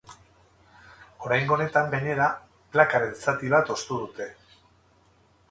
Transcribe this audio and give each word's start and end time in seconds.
Oraingo 1.27 1.55
honetan, 1.57 1.91
gainera, 1.91 2.31
plakaren 2.77 3.15
zati 3.27 3.53
bat 3.57 3.71
ostu 3.77 4.01
dute. 4.03 4.31